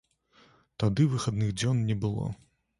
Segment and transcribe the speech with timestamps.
[0.85, 2.29] Тады выхадных дзён не было.